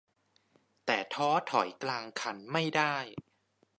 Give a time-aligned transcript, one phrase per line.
[0.85, 2.95] แต่ท้อถอยกลางคันไม่ได้